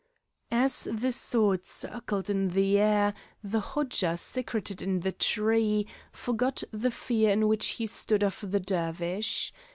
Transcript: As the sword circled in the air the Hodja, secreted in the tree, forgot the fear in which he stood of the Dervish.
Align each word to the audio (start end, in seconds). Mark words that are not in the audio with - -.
As 0.49 0.87
the 0.91 1.11
sword 1.11 1.63
circled 1.67 2.27
in 2.27 2.47
the 2.47 2.79
air 2.79 3.13
the 3.43 3.59
Hodja, 3.59 4.17
secreted 4.17 4.81
in 4.81 5.01
the 5.01 5.11
tree, 5.11 5.85
forgot 6.11 6.63
the 6.71 6.89
fear 6.89 7.29
in 7.29 7.47
which 7.47 7.67
he 7.77 7.85
stood 7.85 8.23
of 8.23 8.43
the 8.49 8.59
Dervish. 8.59 9.53